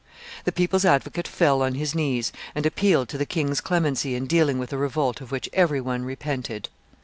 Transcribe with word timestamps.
The 0.45 0.51
people's 0.51 0.83
advocate 0.83 1.27
fell 1.27 1.61
on 1.61 1.75
his 1.75 1.93
knees, 1.93 2.33
and 2.55 2.65
appealed 2.65 3.07
to 3.09 3.19
the 3.19 3.25
king's 3.27 3.61
clemency 3.61 4.15
in 4.15 4.25
dealing 4.25 4.57
with 4.57 4.73
a 4.73 4.77
revolt 4.77 5.21
of 5.21 5.31
which 5.31 5.47
every 5.53 5.79
one 5.79 6.05
repented. 6.05 6.69